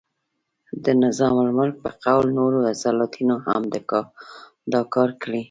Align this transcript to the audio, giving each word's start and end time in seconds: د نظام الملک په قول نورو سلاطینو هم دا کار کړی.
د 0.85 0.87
نظام 1.03 1.35
الملک 1.45 1.75
په 1.83 1.91
قول 2.03 2.25
نورو 2.37 2.59
سلاطینو 2.83 3.35
هم 3.45 3.61
دا 4.73 4.81
کار 4.95 5.09
کړی. 5.21 5.39